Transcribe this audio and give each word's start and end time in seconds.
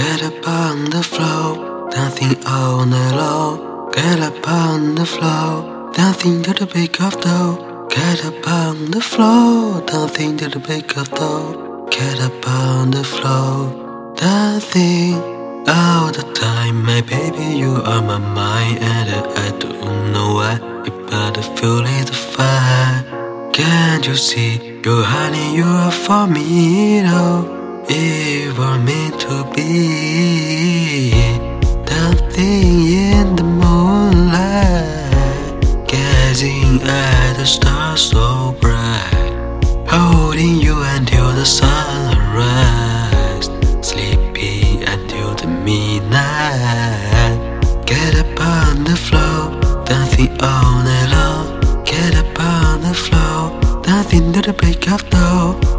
Get 0.00 0.22
up 0.22 0.48
on 0.48 0.88
the 0.88 1.02
floor, 1.02 1.90
nothing 1.90 2.34
all 2.46 2.86
night 2.86 3.14
long. 3.14 3.90
Get 3.92 4.18
up 4.20 4.48
on 4.48 4.94
the 4.94 5.04
floor, 5.04 5.92
nothing 5.98 6.42
to 6.44 6.54
the 6.54 6.64
break 6.64 6.98
of 7.02 7.20
dawn. 7.20 7.86
Get 7.90 8.24
up 8.24 8.48
on 8.48 8.92
the 8.92 9.02
floor, 9.02 9.84
nothing 9.92 10.38
to 10.38 10.48
the 10.48 10.58
break 10.58 10.96
of 10.96 11.10
dawn. 11.10 11.86
Get 11.90 12.18
up 12.18 12.48
on 12.48 12.92
the 12.92 13.04
floor, 13.04 14.14
nothing 14.22 15.16
all 15.68 16.10
the 16.10 16.24
time. 16.32 16.82
My 16.82 17.02
baby, 17.02 17.58
you 17.62 17.72
are 17.84 18.00
my 18.00 18.16
mind, 18.16 18.78
and 18.78 19.08
I 19.44 19.48
don't 19.58 20.12
know 20.14 20.32
why. 20.38 20.54
But 21.10 21.36
I 21.36 21.42
feel 21.56 21.84
it's 21.84 22.16
fire. 22.34 23.04
Can't 23.52 24.06
you 24.06 24.16
see? 24.16 24.80
You're 24.82 25.04
honey, 25.04 25.56
you 25.56 25.64
are 25.64 25.92
for 25.92 26.26
me, 26.26 27.02
though. 27.02 27.59
It 27.92 28.56
was 28.56 28.78
meant 28.84 29.18
to 29.22 29.42
be 29.52 31.10
Dancing 31.84 32.86
in 32.86 33.34
the 33.34 33.42
moonlight 33.42 35.10
Gazing 35.88 36.82
at 36.82 37.32
the 37.36 37.44
stars 37.44 38.02
so 38.02 38.54
bright 38.60 39.64
Holding 39.88 40.60
you 40.60 40.80
until 40.80 41.32
the 41.32 41.44
sunrise 41.44 41.80
Sleeping 43.84 44.84
until 44.86 45.34
the 45.34 45.48
midnight. 45.48 46.16
Get 47.86 48.14
up 48.14 48.40
on 48.40 48.84
the 48.84 48.94
floor 48.94 49.50
Dancing 49.84 50.30
all 50.40 50.84
night 50.84 51.10
long. 51.10 51.60
Get 51.84 52.14
up 52.14 52.38
on 52.38 52.82
the 52.82 52.94
floor 52.94 53.82
Dancing 53.82 54.30
the 54.30 54.52
break 54.52 54.88
of 54.92 55.10
dawn 55.10 55.69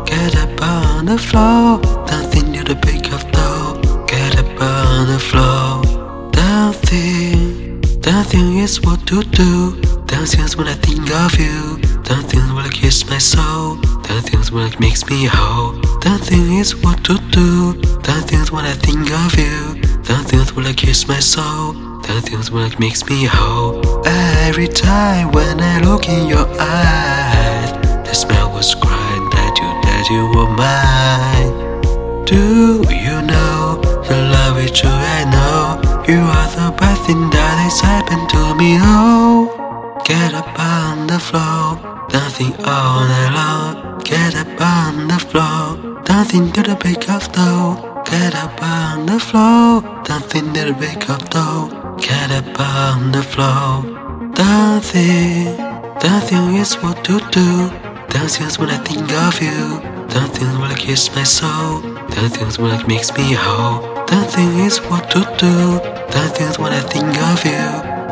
the 1.12 1.18
floor. 1.18 1.82
Dancing 2.08 2.54
to 2.54 2.64
the 2.64 2.76
break 2.76 3.12
of 3.12 3.22
dawn 3.32 3.82
Get 4.08 4.38
up 4.40 4.62
on 4.62 5.08
the 5.08 5.20
floor. 5.20 5.84
Dancing 6.32 7.82
Dancing 8.00 8.60
is 8.60 8.80
what 8.82 9.06
to 9.08 9.22
do. 9.24 9.76
Is 10.22 10.56
when 10.56 10.68
I 10.68 10.76
think 10.76 11.10
of 11.12 11.34
you. 11.38 11.80
Is 12.38 12.54
when 12.54 12.66
I 12.66 12.70
kiss 12.72 13.10
my 13.10 13.18
soul. 13.18 13.80
Is 14.40 14.52
when 14.52 14.68
it 14.72 14.80
makes 14.80 15.04
me 15.10 15.26
whole. 15.26 15.74
Dancing 16.00 16.58
is 16.58 16.76
what 16.84 17.04
to 17.06 17.18
do. 17.32 17.76
Is 18.32 18.52
when 18.52 18.66
I 18.66 18.74
think 18.74 19.12
of 19.24 19.32
you. 19.44 19.82
Is 20.40 20.54
when 20.56 20.66
I 20.68 20.74
kiss 20.74 21.08
my 21.08 21.20
soul. 21.20 21.76
Is 22.40 22.52
when 22.52 22.72
it 22.72 22.80
makes 22.80 23.04
me 23.10 23.26
whole. 23.26 23.82
Every 24.48 24.68
time 24.68 25.32
when 25.32 25.60
I 25.60 25.82
look 25.82 26.08
in 26.08 26.28
your 26.28 26.48
eyes 26.60 27.72
The 28.08 28.14
smell 28.14 28.52
was 28.52 28.76
crying 28.76 29.11
that 30.02 30.10
you, 30.10 30.26
were 30.34 30.50
mine. 30.58 31.54
Do 32.26 32.82
you 32.90 33.22
know 33.22 33.82
the 34.08 34.18
love 34.34 34.58
is 34.58 34.72
true? 34.72 34.90
I 34.90 35.26
know 35.30 35.78
You 36.08 36.22
are 36.22 36.50
the 36.58 36.76
best 36.78 37.06
thing 37.06 37.30
that 37.30 37.56
has 37.66 37.80
happened 37.82 38.30
to 38.30 38.56
me. 38.56 38.78
Oh 38.80 40.02
Get 40.06 40.34
up 40.34 40.60
on 40.60 41.08
the 41.08 41.20
floor. 41.20 41.78
Dancing 42.10 42.54
all 42.66 43.06
night 43.06 43.32
long 43.38 44.00
Get 44.04 44.36
up 44.36 44.62
on 44.62 45.08
the 45.08 45.20
floor. 45.20 46.02
Dancing 46.04 46.52
to 46.54 46.64
the 46.64 46.76
break 46.76 47.10
of 47.10 47.32
dawn. 47.32 48.04
Get 48.06 48.34
up 48.36 48.62
on 48.64 49.06
the 49.06 49.20
floor. 49.20 49.82
Dancing 50.04 50.54
to 50.54 50.66
the 50.66 50.74
break 50.74 51.10
of 51.10 51.30
dawn. 51.30 51.98
Get 51.98 52.32
up 52.32 52.60
on 52.60 53.12
the 53.12 53.24
floor. 53.24 53.84
Dancing 54.34 55.58
Dancing 56.00 56.56
is 56.56 56.74
what 56.82 57.04
to 57.06 57.20
do 57.30 57.91
Dancing 58.14 58.46
is 58.46 58.60
when 58.60 58.70
I 58.70 58.78
think 58.78 59.12
of 59.26 59.42
you. 59.42 59.80
Dancing 60.10 60.48
is 60.48 60.58
when 60.58 60.72
I 60.72 60.76
kiss 60.76 61.14
my 61.16 61.24
soul. 61.24 61.82
Dancing 62.10 62.48
is 62.48 62.60
when 62.60 62.78
it 62.78 62.88
makes 62.88 63.12
me 63.18 63.34
whole. 63.34 64.06
Dancing 64.06 64.60
is 64.60 64.80
what 64.90 65.10
to 65.12 65.22
do. 65.40 65.80
Dancing 66.12 66.48
is 66.48 66.60
when 66.60 66.74
I 66.74 66.82
think 66.82 67.08
of 67.32 67.44
you. 67.46 67.66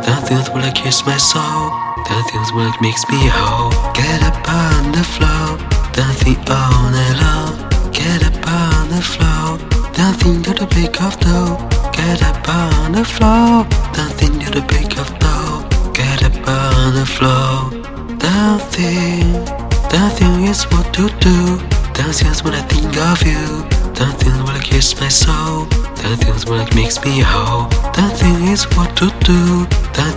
Dancing 0.08 0.38
is 0.38 0.50
when 0.50 0.64
I 0.64 0.72
kiss 0.72 1.06
my 1.06 1.18
soul. 1.18 1.72
Dancing 2.08 2.42
is 2.42 2.52
when 2.54 2.68
it 2.72 2.82
makes 2.82 3.04
me 3.10 3.20
whole. 3.28 3.72
Get 3.94 4.24
up 4.24 4.40
on 4.48 4.92
the 4.92 5.04
floor. 5.04 5.58
Dancing 5.92 6.38
all 6.48 6.90
night 6.96 7.18
long 7.20 7.70
Get 7.92 8.24
up 8.24 8.48
on 8.48 8.90
the 8.90 9.02
floor. 9.02 9.58
Dancing 9.94 10.42
to 10.44 10.54
the 10.54 10.66
break 10.68 11.02
of 11.02 11.20
dawn 11.20 11.70
Get 11.92 12.24
up 12.24 12.48
on 12.48 12.94
the 12.94 13.04
floor. 13.04 13.68
Dancing 13.94 14.40
to 14.40 14.50
the 14.52 14.62
break 14.62 14.98
of 14.98 15.10
dawn 15.20 15.68
Get 15.94 16.24
up 16.24 16.48
on 16.48 16.96
the 16.96 17.06
floor. 17.06 17.70
Dancing 18.18 19.69
Dancing 19.90 20.44
is 20.44 20.66
what 20.66 20.94
to 20.94 21.10
do 21.20 21.58
is 21.98 22.44
when 22.44 22.54
I 22.54 22.62
think 22.62 22.96
of 22.98 23.24
you 23.24 23.66
is 23.98 24.38
when 24.44 24.56
I 24.56 24.62
kiss 24.64 25.00
my 25.02 25.08
soul 25.10 25.68
is 26.06 26.46
when 26.46 26.62
it 26.62 26.76
makes 26.76 27.04
me 27.04 27.20
whole 27.20 27.68
Dancing 27.94 28.48
is 28.48 28.66
what 28.78 28.96
to 28.98 29.10
do 29.26 29.66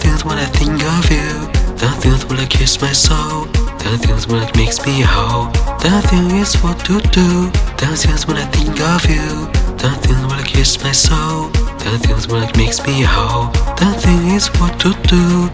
is 0.09 0.25
when 0.27 0.38
I 0.38 0.44
think 0.44 0.82
of 0.84 1.11
you 1.11 2.12
is 2.12 2.25
when 2.27 2.38
I 2.38 2.47
kiss 2.47 2.81
my 2.82 2.93
soul 2.93 3.49
is 3.84 4.27
when 4.27 4.43
it 4.43 4.55
makes 4.56 4.84
me 4.87 5.00
whole 5.00 5.50
Dancing 5.81 6.31
is 6.37 6.55
what 6.62 6.78
to 6.87 7.00
do 7.09 7.50
is 7.82 8.27
when 8.27 8.37
I 8.37 8.44
think 8.53 8.78
of 8.78 9.09
you 9.09 9.49
is 9.81 10.21
when 10.28 10.38
I 10.38 10.44
kiss 10.44 10.82
my 10.84 10.93
soul 10.93 11.50
is 12.12 12.28
when 12.28 12.43
it 12.43 12.56
makes 12.59 12.87
me 12.87 13.03
whole 13.03 13.50
Dancing 13.77 14.37
is 14.37 14.49
what 14.61 14.78
to 14.81 14.93
do 15.09 15.49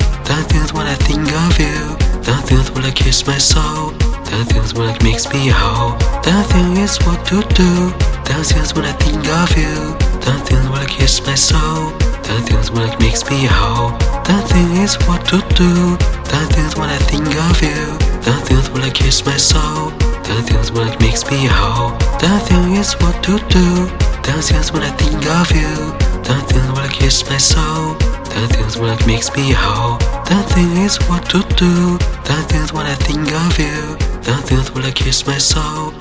is 0.58 0.72
when 0.72 0.86
I 0.86 0.96
think 1.06 1.30
of 1.46 1.58
you 1.60 2.58
is 2.58 2.70
when 2.72 2.84
I 2.84 2.90
kiss 2.90 3.24
my 3.24 3.38
soul 3.38 3.94
Dancing 4.30 4.62
is 4.62 4.74
when 4.74 4.94
it 4.94 5.02
makes 5.02 5.26
me 5.32 5.48
whole 5.48 5.96
Dancing 6.22 6.76
is 6.76 6.98
what 7.06 7.24
to 7.26 7.40
do 7.54 7.90
Dancing 8.24 8.58
is 8.58 8.74
when 8.74 8.84
I 8.84 8.92
think 8.92 9.24
of 9.26 9.50
you 9.56 9.96
Dancing 10.20 10.58
is 10.58 10.68
when 10.68 10.82
I 10.82 10.86
kiss 10.86 11.24
my 11.26 11.34
soul 11.34 11.96
Dancing 12.22 12.58
is 12.58 12.70
when 12.70 12.88
it 12.90 13.00
makes 13.00 13.24
me 13.30 13.46
whole 13.46 13.96
Dancing 14.28 14.76
is 14.84 14.96
what 15.08 15.24
to 15.32 15.40
do 15.56 15.96
Dancing 16.28 16.64
is 16.64 16.76
when 16.76 16.90
I 16.90 16.98
think 17.08 17.24
of 17.24 17.62
you 17.62 17.98
Dancing 18.20 18.58
is 18.58 18.68
when 18.70 18.82
I 18.82 18.90
kiss 18.90 19.24
my 19.24 19.36
soul 19.38 19.90
Dancing 20.22 20.58
is 20.58 20.72
when 20.72 20.88
it 20.88 21.00
makes 21.00 21.24
me 21.30 21.46
whole 21.46 21.96
Dancing 22.18 22.76
is 22.76 22.92
what 23.00 23.16
to 23.24 23.38
do 23.48 23.88
Dancing 24.22 24.58
is 24.58 24.70
when 24.72 24.82
I 24.82 24.90
think 25.00 25.24
of 25.24 25.50
you 25.56 25.96
Dancing 26.22 26.58
is 26.58 26.68
when 26.68 26.84
I 26.84 26.88
kiss 26.88 27.24
my 27.30 27.38
soul 27.38 27.96
Dancing 28.28 28.64
is 28.66 28.76
when 28.76 28.92
it 28.92 29.06
makes 29.06 29.34
me 29.34 29.52
whole 29.52 30.17
Dancing 30.28 30.76
is 30.76 30.98
what 31.08 31.24
to 31.30 31.40
do. 31.56 31.96
Dancing 32.24 32.60
is 32.60 32.72
when 32.72 32.86
I 32.86 32.94
think 32.96 33.32
of 33.32 33.58
you. 33.58 33.96
Dancing 34.22 34.58
is 34.58 34.70
when 34.72 34.84
I 34.84 34.90
kiss 34.90 35.26
my 35.26 35.38
soul. 35.38 35.94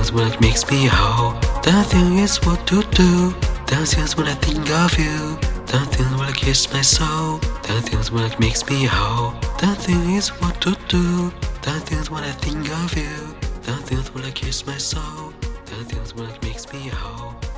Is 0.00 0.12
when 0.12 0.26
it 0.32 0.40
makes 0.40 0.68
me 0.70 0.86
whole. 0.86 1.38
Dancing 1.62 2.18
is 2.18 2.38
what 2.44 2.66
to 2.66 2.82
do. 2.90 3.32
Dancing 3.66 4.02
is 4.02 4.16
when 4.16 4.26
I 4.26 4.34
think 4.34 4.68
of 4.70 4.98
you. 4.98 5.38
Dancing 5.66 6.06
is 6.06 6.14
when 6.18 6.28
I 6.28 6.32
kiss 6.32 6.72
my 6.72 6.82
soul. 6.82 7.38
Is 7.92 8.10
when 8.10 8.24
it 8.24 8.40
makes 8.40 8.68
me 8.68 8.86
whole. 8.86 9.34
Dancing 9.58 10.14
is 10.14 10.30
what 10.40 10.60
to 10.62 10.76
do. 10.88 11.32
Dancing 11.62 11.98
is 11.98 12.10
when 12.10 12.24
I 12.24 12.32
think 12.32 12.68
of 12.82 12.96
you. 12.96 13.36
Dancing 13.62 13.98
is 13.98 14.12
when 14.12 14.24
I 14.24 14.32
kiss 14.32 14.66
my 14.66 14.78
soul. 14.78 15.32
Is 16.02 16.14
when 16.14 16.28
it 16.28 16.42
makes 16.42 16.72
me 16.72 16.88
whole 16.88 17.49